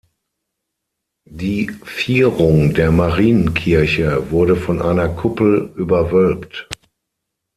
Die 1.29 1.67
Vierung 1.83 2.73
der 2.73 2.91
Marienkirche 2.91 4.31
wurde 4.31 4.55
von 4.55 4.81
einer 4.81 5.07
Kuppel 5.07 5.71
überwölbt. 5.75 6.67